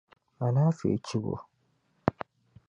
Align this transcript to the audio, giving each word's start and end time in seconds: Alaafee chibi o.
Alaafee 0.45 0.97
chibi 1.05 1.21
o. 1.33 1.35